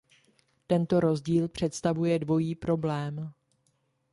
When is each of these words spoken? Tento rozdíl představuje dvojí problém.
Tento 0.67 0.99
rozdíl 0.99 1.47
představuje 1.47 2.19
dvojí 2.19 2.55
problém. 2.55 3.33